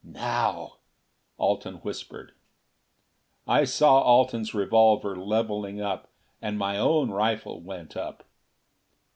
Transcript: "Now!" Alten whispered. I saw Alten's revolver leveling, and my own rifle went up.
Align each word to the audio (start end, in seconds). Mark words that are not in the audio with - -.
"Now!" 0.03 0.77
Alten 1.37 1.75
whispered. 1.75 2.31
I 3.47 3.65
saw 3.65 4.01
Alten's 4.01 4.51
revolver 4.51 5.15
leveling, 5.15 5.79
and 6.41 6.57
my 6.57 6.79
own 6.79 7.11
rifle 7.11 7.61
went 7.61 7.95
up. 7.95 8.27